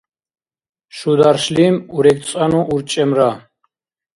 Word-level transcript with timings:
шударшлим 0.97 1.75
урегцӀанну 1.95 2.61
урчӀемра 2.73 3.31